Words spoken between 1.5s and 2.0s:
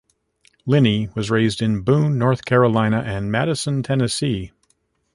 in